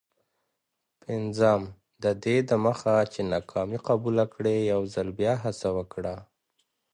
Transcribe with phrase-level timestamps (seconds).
[1.03, 1.61] پنځم:
[2.03, 6.15] ددې دمخه چي ناکامي قبوله کړې، یوځل بیا هڅه وکړه.